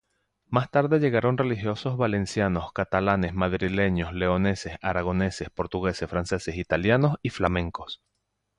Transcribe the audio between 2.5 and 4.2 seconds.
catalanes, madrileños,